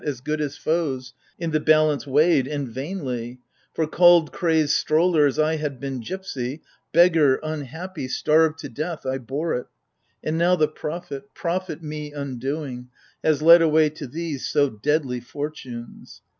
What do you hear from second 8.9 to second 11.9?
I bore it. And now the Prophet— prophet